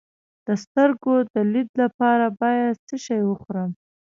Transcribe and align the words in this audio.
د 0.47 0.49
سترګو 0.63 1.13
د 1.33 1.35
لید 1.53 1.69
لپاره 1.83 2.25
باید 2.41 2.75
څه 2.87 2.95
شی 3.05 3.21
وخورم؟ 3.25 3.69